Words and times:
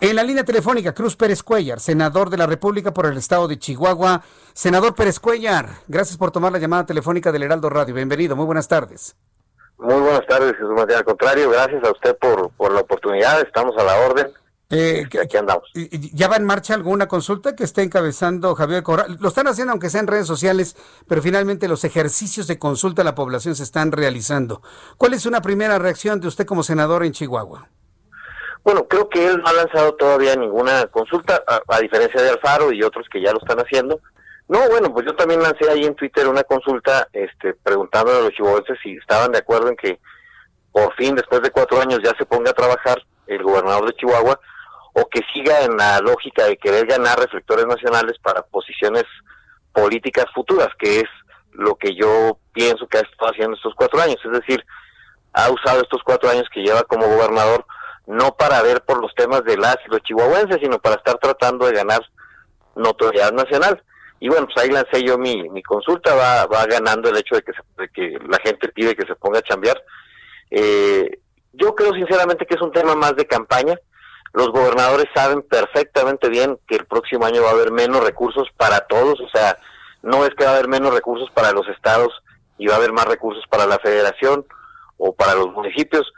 En 0.00 0.16
la 0.16 0.22
línea 0.22 0.44
telefónica, 0.44 0.92
Cruz 0.92 1.16
Pérez 1.16 1.42
Cuellar, 1.42 1.80
senador 1.80 2.28
de 2.28 2.36
la 2.36 2.46
República 2.46 2.92
por 2.92 3.06
el 3.06 3.16
Estado 3.16 3.48
de 3.48 3.58
Chihuahua. 3.58 4.22
Senador 4.52 4.94
Pérez 4.94 5.18
Cuellar, 5.18 5.68
gracias 5.88 6.18
por 6.18 6.30
tomar 6.30 6.52
la 6.52 6.58
llamada 6.58 6.84
telefónica 6.84 7.32
del 7.32 7.44
Heraldo 7.44 7.70
Radio. 7.70 7.94
Bienvenido, 7.94 8.36
muy 8.36 8.44
buenas 8.44 8.68
tardes. 8.68 9.16
Muy 9.78 9.94
buenas 10.00 10.26
tardes, 10.26 10.52
Jesús 10.52 10.70
Matías. 10.76 10.98
Al 10.98 11.04
contrario, 11.04 11.50
gracias 11.50 11.82
a 11.84 11.90
usted 11.90 12.16
por, 12.18 12.50
por 12.50 12.72
la 12.72 12.80
oportunidad. 12.80 13.40
Estamos 13.40 13.74
a 13.78 13.84
la 13.84 13.96
orden. 14.00 14.32
Eh, 14.70 15.04
Aquí 15.22 15.36
andamos. 15.36 15.70
¿Ya 16.12 16.28
va 16.28 16.36
en 16.36 16.44
marcha 16.44 16.74
alguna 16.74 17.06
consulta 17.06 17.54
que 17.54 17.64
esté 17.64 17.82
encabezando 17.82 18.54
Javier 18.54 18.82
Corral? 18.82 19.16
Lo 19.20 19.28
están 19.28 19.46
haciendo 19.46 19.72
aunque 19.72 19.90
sea 19.90 20.00
en 20.00 20.06
redes 20.06 20.26
sociales, 20.26 20.76
pero 21.06 21.22
finalmente 21.22 21.68
los 21.68 21.84
ejercicios 21.84 22.46
de 22.46 22.58
consulta 22.58 23.02
a 23.02 23.04
la 23.04 23.14
población 23.14 23.54
se 23.54 23.62
están 23.62 23.92
realizando. 23.92 24.62
¿Cuál 24.96 25.14
es 25.14 25.26
una 25.26 25.40
primera 25.40 25.78
reacción 25.78 26.20
de 26.20 26.28
usted 26.28 26.46
como 26.46 26.62
senador 26.62 27.04
en 27.04 27.12
Chihuahua? 27.12 27.68
Bueno, 28.64 28.88
creo 28.88 29.08
que 29.08 29.26
él 29.26 29.38
no 29.38 29.48
ha 29.48 29.52
lanzado 29.52 29.94
todavía 29.94 30.34
ninguna 30.34 30.86
consulta, 30.86 31.42
a, 31.46 31.80
diferencia 31.80 32.20
de 32.20 32.30
Alfaro 32.30 32.72
y 32.72 32.82
otros 32.82 33.06
que 33.10 33.20
ya 33.20 33.32
lo 33.32 33.38
están 33.38 33.58
haciendo. 33.58 34.00
No, 34.48 34.68
bueno, 34.68 34.92
pues 34.92 35.06
yo 35.06 35.14
también 35.14 35.42
lancé 35.42 35.70
ahí 35.70 35.84
en 35.84 35.94
Twitter 35.94 36.26
una 36.26 36.44
consulta 36.44 37.06
este, 37.12 37.54
preguntando 37.54 38.10
a 38.10 38.20
los 38.20 38.32
chihuahuenses 38.32 38.78
si 38.82 38.92
estaban 38.96 39.32
de 39.32 39.38
acuerdo 39.38 39.68
en 39.68 39.76
que 39.76 40.00
por 40.74 40.92
fin, 40.96 41.14
después 41.14 41.40
de 41.40 41.52
cuatro 41.52 41.80
años, 41.80 42.00
ya 42.02 42.12
se 42.18 42.26
ponga 42.26 42.50
a 42.50 42.54
trabajar 42.54 43.00
el 43.28 43.44
gobernador 43.44 43.86
de 43.86 43.94
Chihuahua 43.94 44.40
o 44.94 45.08
que 45.08 45.20
siga 45.32 45.60
en 45.62 45.76
la 45.76 46.00
lógica 46.00 46.46
de 46.46 46.56
querer 46.56 46.84
ganar 46.84 47.16
reflectores 47.16 47.64
nacionales 47.64 48.18
para 48.20 48.42
posiciones 48.42 49.04
políticas 49.72 50.24
futuras, 50.34 50.68
que 50.76 50.98
es 50.98 51.08
lo 51.52 51.76
que 51.76 51.94
yo 51.94 52.38
pienso 52.52 52.88
que 52.88 52.98
ha 52.98 53.02
estado 53.02 53.30
haciendo 53.30 53.56
estos 53.56 53.72
cuatro 53.76 54.00
años. 54.00 54.16
Es 54.24 54.32
decir, 54.32 54.66
ha 55.32 55.48
usado 55.48 55.80
estos 55.80 56.02
cuatro 56.02 56.28
años 56.28 56.48
que 56.52 56.62
lleva 56.62 56.82
como 56.82 57.06
gobernador 57.06 57.64
no 58.06 58.34
para 58.36 58.62
ver 58.62 58.82
por 58.82 59.00
los 59.00 59.14
temas 59.14 59.44
de 59.44 59.56
las 59.56 59.76
y 59.86 59.90
los 59.90 60.02
chihuahuenses, 60.02 60.58
sino 60.60 60.78
para 60.78 60.96
estar 60.96 61.18
tratando 61.18 61.66
de 61.66 61.72
ganar 61.72 62.00
notoriedad 62.76 63.32
nacional. 63.32 63.82
Y 64.20 64.28
bueno, 64.28 64.46
pues 64.46 64.64
ahí 64.64 64.70
lancé 64.70 65.02
yo 65.02 65.18
mi, 65.18 65.48
mi 65.50 65.62
consulta, 65.62 66.14
va, 66.14 66.46
va 66.46 66.66
ganando 66.66 67.08
el 67.08 67.16
hecho 67.16 67.34
de 67.34 67.42
que, 67.42 67.52
se, 67.52 67.82
de 67.82 67.88
que 67.88 68.18
la 68.26 68.38
gente 68.38 68.68
pide 68.68 68.94
que 68.94 69.06
se 69.06 69.14
ponga 69.16 69.38
a 69.38 69.42
chambear. 69.42 69.82
Eh, 70.50 71.18
yo 71.52 71.74
creo 71.74 71.92
sinceramente 71.92 72.46
que 72.46 72.54
es 72.54 72.60
un 72.62 72.72
tema 72.72 72.94
más 72.94 73.16
de 73.16 73.26
campaña. 73.26 73.78
Los 74.32 74.48
gobernadores 74.48 75.06
saben 75.14 75.42
perfectamente 75.42 76.28
bien 76.28 76.58
que 76.66 76.76
el 76.76 76.86
próximo 76.86 77.24
año 77.24 77.42
va 77.42 77.50
a 77.50 77.52
haber 77.52 77.70
menos 77.70 78.02
recursos 78.02 78.48
para 78.56 78.80
todos, 78.80 79.20
o 79.20 79.28
sea, 79.28 79.56
no 80.02 80.24
es 80.26 80.34
que 80.34 80.44
va 80.44 80.50
a 80.50 80.54
haber 80.54 80.68
menos 80.68 80.92
recursos 80.92 81.30
para 81.30 81.52
los 81.52 81.66
estados 81.68 82.12
y 82.58 82.66
va 82.66 82.74
a 82.74 82.76
haber 82.78 82.92
más 82.92 83.06
recursos 83.06 83.44
para 83.48 83.66
la 83.66 83.78
federación 83.78 84.44
o 84.98 85.14
para 85.14 85.34
los 85.34 85.52
municipios 85.52 86.12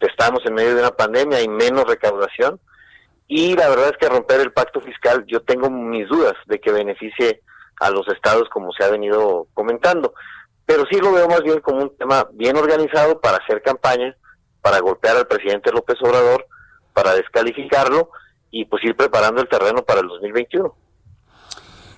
estamos 0.00 0.40
en 0.44 0.54
medio 0.54 0.74
de 0.74 0.80
una 0.80 0.90
pandemia 0.90 1.40
y 1.42 1.48
menos 1.48 1.84
recaudación. 1.86 2.60
Y 3.26 3.54
la 3.54 3.68
verdad 3.68 3.90
es 3.90 3.96
que 3.98 4.08
romper 4.08 4.40
el 4.40 4.52
pacto 4.52 4.80
fiscal, 4.80 5.24
yo 5.26 5.42
tengo 5.42 5.70
mis 5.70 6.08
dudas 6.08 6.34
de 6.46 6.60
que 6.60 6.72
beneficie 6.72 7.40
a 7.80 7.90
los 7.90 8.06
estados 8.08 8.48
como 8.50 8.72
se 8.72 8.84
ha 8.84 8.90
venido 8.90 9.46
comentando. 9.54 10.14
Pero 10.66 10.84
sí 10.90 10.98
lo 10.98 11.12
veo 11.12 11.28
más 11.28 11.42
bien 11.42 11.60
como 11.60 11.82
un 11.82 11.96
tema 11.96 12.28
bien 12.32 12.56
organizado 12.56 13.20
para 13.20 13.38
hacer 13.38 13.62
campaña, 13.62 14.16
para 14.60 14.80
golpear 14.80 15.16
al 15.16 15.26
presidente 15.26 15.72
López 15.72 15.96
Obrador, 16.02 16.46
para 16.92 17.14
descalificarlo 17.14 18.10
y 18.50 18.64
pues 18.66 18.84
ir 18.84 18.96
preparando 18.96 19.42
el 19.42 19.48
terreno 19.48 19.82
para 19.82 20.00
el 20.00 20.08
2021. 20.08 20.74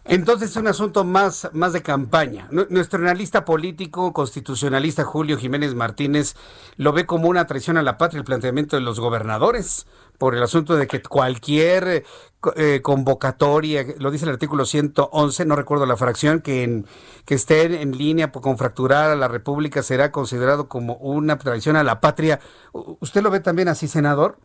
Entonces 0.09 0.50
es 0.50 0.56
un 0.56 0.69
asunto 0.69 1.03
más, 1.05 1.50
más 1.53 1.72
de 1.72 1.83
campaña. 1.83 2.47
Nuestro 2.50 3.00
analista 3.00 3.44
político, 3.44 4.12
constitucionalista 4.12 5.03
Julio 5.03 5.37
Jiménez 5.37 5.75
Martínez, 5.75 6.37
lo 6.77 6.93
ve 6.93 7.06
como 7.06 7.28
una 7.28 7.47
traición 7.47 7.77
a 7.77 7.83
la 7.83 7.99
patria 7.99 8.19
el 8.19 8.25
planteamiento 8.25 8.77
de 8.77 8.83
los 8.83 9.00
gobernadores 9.00 9.87
por 10.19 10.37
el 10.37 10.43
asunto 10.43 10.77
de 10.77 10.87
que 10.87 11.03
cualquier 11.03 12.05
eh, 12.55 12.81
convocatoria, 12.83 13.84
lo 13.99 14.12
dice 14.12 14.27
el 14.27 14.31
artículo 14.31 14.65
111, 14.65 15.44
no 15.44 15.56
recuerdo 15.56 15.87
la 15.87 15.97
fracción, 15.97 16.41
que, 16.41 16.62
en, 16.62 16.87
que 17.25 17.34
esté 17.34 17.83
en 17.83 17.99
línea 17.99 18.31
con 18.31 18.56
fracturar 18.59 19.11
a 19.11 19.17
la 19.17 19.27
República 19.27 19.83
será 19.83 20.12
considerado 20.12 20.69
como 20.69 20.94
una 20.94 21.37
traición 21.37 21.75
a 21.75 21.83
la 21.83 22.00
patria. 22.00 22.38
¿Usted 22.73 23.23
lo 23.23 23.31
ve 23.33 23.41
también 23.41 23.67
así, 23.67 23.88
senador? 23.88 24.38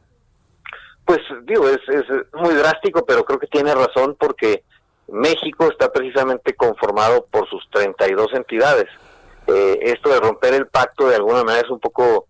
Pues 1.05 1.19
digo, 1.43 1.67
es, 1.69 1.81
es 1.87 2.05
muy 2.33 2.55
drástico, 2.55 3.05
pero 3.05 3.23
creo 3.23 3.39
que 3.39 3.47
tiene 3.47 3.75
razón 3.75 4.15
porque 4.19 4.63
México 5.31 5.69
está 5.71 5.91
precisamente 5.91 6.53
conformado 6.53 7.25
por 7.31 7.47
sus 7.49 7.67
32 7.71 8.27
entidades. 8.33 8.87
Eh, 9.47 9.79
esto 9.81 10.09
de 10.09 10.19
romper 10.19 10.53
el 10.53 10.67
pacto 10.67 11.07
de 11.07 11.15
alguna 11.15 11.43
manera 11.43 11.65
es 11.65 11.71
un 11.71 11.79
poco 11.79 12.27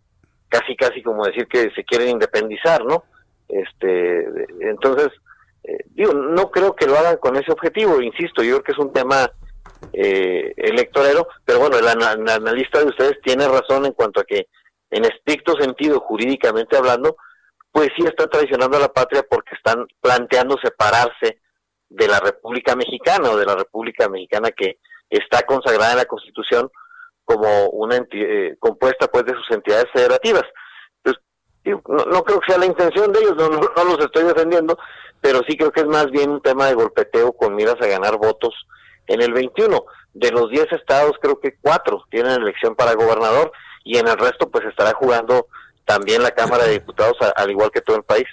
casi 0.49 0.75
casi 0.75 1.01
como 1.01 1.25
decir 1.25 1.47
que 1.47 1.71
se 1.71 1.83
quieren 1.83 2.09
independizar, 2.09 2.83
¿no? 2.85 3.03
Este, 3.47 4.25
entonces, 4.59 5.09
eh, 5.63 5.85
digo, 5.89 6.13
no 6.13 6.51
creo 6.51 6.75
que 6.75 6.87
lo 6.87 6.97
hagan 6.97 7.17
con 7.17 7.35
ese 7.35 7.51
objetivo, 7.51 8.01
insisto, 8.01 8.43
yo 8.43 8.55
creo 8.55 8.63
que 8.63 8.71
es 8.73 8.77
un 8.77 8.93
tema 8.93 9.31
eh, 9.93 10.53
electorero, 10.57 11.27
pero 11.45 11.59
bueno, 11.59 11.77
el, 11.77 11.87
analista 11.87 12.79
de 12.79 12.85
ustedes 12.85 13.19
tiene 13.23 13.47
razón 13.47 13.85
en 13.85 13.93
cuanto 13.93 14.21
a 14.21 14.25
que 14.25 14.47
en 14.89 15.05
estricto 15.05 15.53
sentido, 15.57 16.01
jurídicamente 16.01 16.77
hablando, 16.77 17.15
pues 17.71 17.89
sí 17.95 18.03
está 18.05 18.27
traicionando 18.27 18.77
a 18.77 18.81
la 18.81 18.93
patria 18.93 19.23
porque 19.29 19.55
están 19.55 19.85
planteando 20.01 20.57
separarse 20.61 21.40
de 21.91 22.07
la 22.07 22.19
República 22.19 22.75
Mexicana 22.75 23.31
o 23.31 23.37
de 23.37 23.45
la 23.45 23.55
República 23.55 24.07
Mexicana 24.07 24.51
que 24.51 24.77
está 25.09 25.41
consagrada 25.43 25.91
en 25.91 25.97
la 25.97 26.05
Constitución 26.05 26.71
como 27.25 27.69
una 27.69 27.97
eh, 28.11 28.55
compuesta 28.59 29.07
pues 29.07 29.25
de 29.25 29.33
sus 29.33 29.51
entidades 29.51 29.85
federativas. 29.93 30.43
Pues, 31.03 31.17
no, 31.65 32.23
creo 32.23 32.39
que 32.39 32.51
sea 32.51 32.57
la 32.57 32.65
intención 32.65 33.11
de 33.11 33.19
ellos, 33.19 33.35
no, 33.35 33.49
no, 33.49 33.59
no, 33.59 33.83
los 33.83 33.99
estoy 33.99 34.23
defendiendo, 34.23 34.77
pero 35.19 35.41
sí 35.47 35.57
creo 35.57 35.71
que 35.71 35.81
es 35.81 35.87
más 35.87 36.09
bien 36.11 36.29
un 36.31 36.41
tema 36.41 36.67
de 36.67 36.75
golpeteo 36.75 37.33
con 37.33 37.55
miras 37.55 37.75
a 37.81 37.87
ganar 37.87 38.17
votos 38.17 38.53
en 39.07 39.21
el 39.21 39.33
21. 39.33 39.83
De 40.13 40.31
los 40.31 40.49
10 40.49 40.71
estados 40.71 41.13
creo 41.21 41.39
que 41.39 41.57
4 41.61 42.05
tienen 42.09 42.41
elección 42.41 42.75
para 42.75 42.93
gobernador 42.93 43.51
y 43.83 43.97
en 43.97 44.07
el 44.07 44.17
resto 44.17 44.49
pues 44.49 44.65
estará 44.65 44.93
jugando 44.93 45.47
también 45.85 46.23
la 46.23 46.31
Cámara 46.31 46.63
de 46.65 46.73
Diputados 46.73 47.17
al 47.35 47.51
igual 47.51 47.69
que 47.71 47.81
todo 47.81 47.97
el 47.97 48.03
país. 48.03 48.27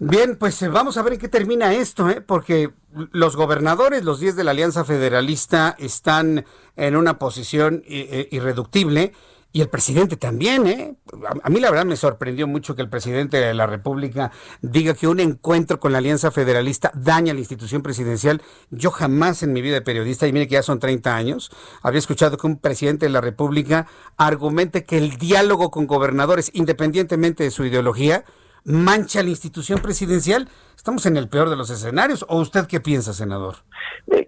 Bien, 0.00 0.36
pues 0.36 0.60
eh, 0.62 0.68
vamos 0.68 0.96
a 0.96 1.02
ver 1.02 1.14
en 1.14 1.18
qué 1.20 1.28
termina 1.28 1.72
esto, 1.72 2.10
¿eh? 2.10 2.20
porque 2.20 2.72
los 3.12 3.36
gobernadores, 3.36 4.04
los 4.04 4.18
10 4.18 4.34
de 4.34 4.44
la 4.44 4.50
Alianza 4.50 4.84
Federalista, 4.84 5.76
están 5.78 6.44
en 6.76 6.96
una 6.96 7.18
posición 7.18 7.84
eh, 7.86 8.28
irreductible 8.32 9.12
y 9.56 9.60
el 9.60 9.68
presidente 9.68 10.16
también, 10.16 10.66
¿eh? 10.66 10.96
A, 11.44 11.48
mí 11.48 11.60
la 11.60 11.70
verdad 11.70 11.86
me 11.86 11.94
sorprendió 11.94 12.48
mucho 12.48 12.74
que 12.74 12.82
el 12.82 12.88
presidente 12.88 13.36
de 13.36 13.54
la 13.54 13.68
República 13.68 14.32
diga 14.62 14.94
que 14.94 15.06
un 15.06 15.20
encuentro 15.20 15.78
con 15.78 15.92
la 15.92 15.98
Alianza 15.98 16.32
Federalista 16.32 16.90
daña 16.92 17.32
la 17.32 17.38
institución 17.38 17.80
presidencial. 17.80 18.42
Yo 18.70 18.90
jamás 18.90 19.44
en 19.44 19.52
mi 19.52 19.62
vida 19.62 19.74
de 19.74 19.82
periodista, 19.82 20.26
y 20.26 20.32
mire 20.32 20.48
que 20.48 20.54
ya 20.54 20.64
son 20.64 20.80
30 20.80 21.14
años, 21.14 21.52
había 21.82 22.00
escuchado 22.00 22.36
que 22.36 22.48
un 22.48 22.58
presidente 22.58 23.06
de 23.06 23.10
la 23.10 23.20
República 23.20 23.86
argumente 24.16 24.84
que 24.84 24.98
el 24.98 25.18
diálogo 25.18 25.70
con 25.70 25.86
gobernadores, 25.86 26.50
independientemente 26.52 27.44
de 27.44 27.52
su 27.52 27.64
ideología, 27.64 28.24
mancha 28.64 29.22
la 29.22 29.30
institución 29.30 29.80
presidencial? 29.80 30.48
¿Estamos 30.76 31.06
en 31.06 31.16
el 31.16 31.28
peor 31.28 31.50
de 31.50 31.56
los 31.56 31.70
escenarios? 31.70 32.24
¿O 32.28 32.38
usted 32.40 32.66
qué 32.66 32.80
piensa, 32.80 33.12
senador? 33.12 33.56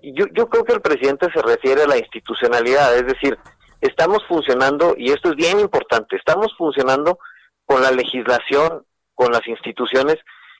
Yo, 0.02 0.26
yo 0.32 0.48
creo 0.48 0.64
que 0.64 0.72
el 0.74 0.80
presidente 0.80 1.28
se 1.34 1.42
refiere 1.42 1.82
a 1.82 1.86
la 1.86 1.98
institucionalidad, 1.98 2.96
es 2.96 3.06
decir, 3.06 3.38
estamos 3.80 4.20
funcionando, 4.28 4.94
y 4.96 5.10
esto 5.10 5.30
es 5.30 5.36
bien 5.36 5.60
importante, 5.60 6.16
estamos 6.16 6.54
funcionando 6.56 7.18
con 7.64 7.82
la 7.82 7.90
legislación, 7.90 8.86
con 9.14 9.32
las 9.32 9.46
instituciones 9.46 10.16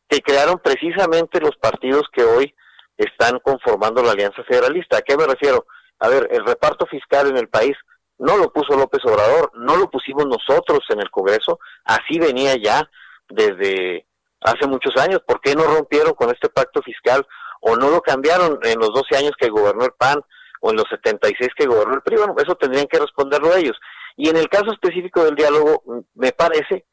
que 0.09 0.21
crearon 0.21 0.59
precisamente 0.63 1.41
los 1.41 1.57
partidos 1.57 2.03
que 2.13 2.25
hoy 2.25 2.55
están 2.97 3.39
conformando 3.41 4.03
la 4.03 4.13
Alianza 4.13 4.43
Federalista. 4.45 4.99
¿A 4.99 5.03
qué 5.03 5.17
me 5.17 5.27
refiero? 5.27 5.67
A 5.99 6.09
ver, 6.09 6.29
el 6.31 6.45
reparto 6.45 6.87
fiscal 6.87 7.29
en 7.29 7.37
el 7.37 7.49
país 7.49 7.77
no 8.19 8.37
lo 8.37 8.53
puso 8.53 8.77
López 8.77 9.05
Obrador, 9.05 9.53
no 9.55 9.77
lo 9.77 9.91
pusimos 9.91 10.27
nosotros 10.27 10.81
en 10.89 11.01
el 11.01 11.11
Congreso, 11.11 11.59
así 11.85 12.19
venía 12.19 12.57
ya 12.57 12.89
desde 13.29 14.07
hace 14.41 14.67
muchos 14.67 14.97
años. 14.97 15.21
¿Por 15.27 15.41
qué 15.41 15.55
no 15.55 15.65
rompieron 15.65 16.15
con 16.15 16.31
este 16.31 16.49
pacto 16.49 16.83
fiscal 16.83 17.27
o 17.61 17.77
no 17.77 17.91
lo 17.91 18.01
cambiaron 18.01 18.59
en 18.63 18.79
los 18.79 18.91
12 18.93 19.17
años 19.17 19.33
que 19.39 19.49
gobernó 19.49 19.85
el 19.85 19.93
PAN 19.93 20.21
o 20.61 20.71
en 20.71 20.77
los 20.77 20.87
76 20.91 21.51
que 21.57 21.67
gobernó 21.67 21.95
el 21.95 22.03
PRI? 22.03 22.17
Bueno, 22.17 22.35
eso 22.39 22.55
tendrían 22.55 22.87
que 22.87 22.99
responderlo 22.99 23.55
ellos. 23.55 23.77
Y 24.17 24.29
en 24.29 24.37
el 24.37 24.49
caso 24.49 24.73
específico 24.73 25.25
del 25.25 25.35
diálogo, 25.35 25.83
me 26.15 26.33
parece 26.33 26.85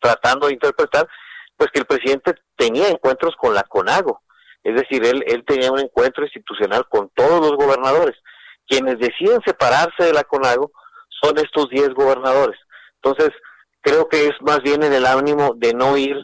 tratando 0.00 0.46
de 0.46 0.54
interpretar, 0.54 1.08
pues 1.56 1.70
que 1.72 1.80
el 1.80 1.86
presidente 1.86 2.34
tenía 2.56 2.88
encuentros 2.88 3.34
con 3.36 3.54
la 3.54 3.62
CONAGO. 3.64 4.22
Es 4.62 4.74
decir, 4.74 5.04
él, 5.04 5.22
él 5.26 5.44
tenía 5.46 5.72
un 5.72 5.80
encuentro 5.80 6.24
institucional 6.24 6.86
con 6.88 7.10
todos 7.10 7.40
los 7.40 7.56
gobernadores. 7.56 8.16
Quienes 8.66 8.98
deciden 8.98 9.40
separarse 9.44 10.04
de 10.04 10.12
la 10.12 10.24
CONAGO 10.24 10.70
son 11.22 11.38
estos 11.38 11.68
10 11.70 11.90
gobernadores. 11.90 12.58
Entonces, 13.02 13.30
creo 13.80 14.08
que 14.08 14.26
es 14.26 14.32
más 14.40 14.62
bien 14.62 14.82
en 14.82 14.92
el 14.92 15.06
ánimo 15.06 15.54
de 15.56 15.74
no 15.74 15.96
ir, 15.96 16.16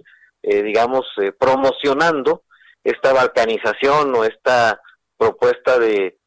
eh, 0.42 0.62
digamos, 0.62 1.06
eh, 1.22 1.32
promocionando 1.32 2.42
esta 2.84 3.12
balcanización 3.12 4.14
o 4.14 4.24
esta 4.24 4.80
propuesta 5.16 5.78
de, 5.78 6.18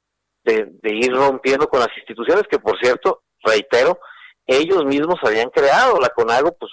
de, 0.44 0.70
ir 0.84 1.14
rompiendo 1.14 1.68
con 1.68 1.80
las 1.80 1.90
instituciones 1.98 2.44
que, 2.50 2.60
por 2.60 2.78
cierto, 2.80 3.22
reitero, 3.44 4.00
ellos 4.46 4.84
mismos 4.86 5.20
habían 5.24 5.50
creado 5.50 6.00
la 6.00 6.10
CONAGO, 6.10 6.58
pues 6.60 6.72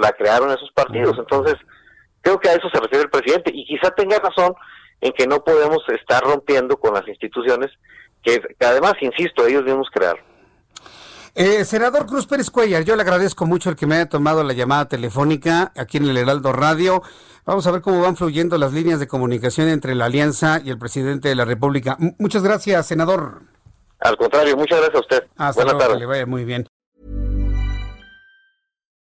la 0.00 0.12
crearon 0.12 0.50
esos 0.50 0.70
partidos. 0.72 1.16
Entonces, 1.18 1.54
creo 2.20 2.38
que 2.38 2.48
a 2.48 2.54
eso 2.54 2.68
se 2.72 2.80
refiere 2.80 3.04
el 3.04 3.10
presidente 3.10 3.52
y 3.54 3.64
quizá 3.66 3.90
tenga 3.92 4.18
razón 4.18 4.54
en 5.00 5.12
que 5.12 5.26
no 5.26 5.44
podemos 5.44 5.78
estar 5.88 6.22
rompiendo 6.22 6.76
con 6.76 6.94
las 6.94 7.06
instituciones 7.06 7.70
que, 8.22 8.40
que 8.40 8.66
además, 8.66 8.94
insisto, 9.00 9.46
ellos 9.46 9.62
mismos 9.62 9.88
crearon. 9.92 10.33
Eh, 11.36 11.64
senador 11.64 12.06
Cruz 12.06 12.26
Pérez 12.28 12.48
Cuellar, 12.48 12.84
yo 12.84 12.94
le 12.94 13.02
agradezco 13.02 13.44
mucho 13.44 13.68
el 13.68 13.74
que 13.74 13.88
me 13.88 13.96
haya 13.96 14.08
tomado 14.08 14.44
la 14.44 14.52
llamada 14.52 14.86
telefónica 14.86 15.72
aquí 15.76 15.96
en 15.96 16.04
el 16.04 16.16
Heraldo 16.16 16.52
Radio. 16.52 17.02
Vamos 17.44 17.66
a 17.66 17.72
ver 17.72 17.82
cómo 17.82 18.00
van 18.00 18.16
fluyendo 18.16 18.56
las 18.56 18.72
líneas 18.72 19.00
de 19.00 19.08
comunicación 19.08 19.68
entre 19.68 19.96
la 19.96 20.04
Alianza 20.04 20.60
y 20.64 20.70
el 20.70 20.78
presidente 20.78 21.28
de 21.28 21.34
la 21.34 21.44
República. 21.44 21.96
muchas 22.18 22.44
gracias, 22.44 22.86
senador. 22.86 23.42
Al 23.98 24.16
contrario, 24.16 24.56
muchas 24.56 24.78
gracias 24.78 24.94
a 24.96 25.00
usted. 25.00 25.24
Hasta 25.36 25.64
Buenas 25.64 25.78
tardes. 25.78 25.96
Que 25.96 26.00
le 26.00 26.06
vaya 26.06 26.26
muy 26.26 26.44
bien. 26.44 26.68